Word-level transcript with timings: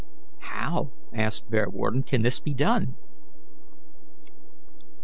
"How," 0.39 0.89
asked 1.13 1.51
Bearwarden, 1.51 2.01
"can 2.01 2.23
this 2.23 2.39
be 2.39 2.55
done?" 2.55 2.95